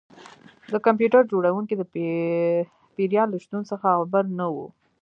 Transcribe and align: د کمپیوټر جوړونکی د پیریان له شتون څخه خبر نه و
د 0.71 0.73
کمپیوټر 0.85 1.21
جوړونکی 1.31 1.73
د 1.77 1.83
پیریان 2.95 3.27
له 3.31 3.37
شتون 3.43 3.61
څخه 3.71 3.87
خبر 3.99 4.23
نه 4.39 4.45
و 4.53 4.55